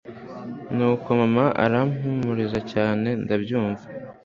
[0.75, 3.85] nuko mama arampumuriza nanjye ndabyumva